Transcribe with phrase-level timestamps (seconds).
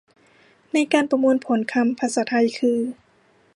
[0.73, 2.79] ในการประมวลผลคำภาษาไทย คือ